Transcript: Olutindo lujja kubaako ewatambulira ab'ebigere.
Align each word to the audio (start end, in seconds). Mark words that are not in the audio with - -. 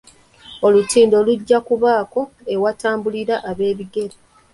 Olutindo 0.65 1.17
lujja 1.25 1.57
kubaako 1.67 2.21
ewatambulira 2.53 3.35
ab'ebigere. 3.49 4.15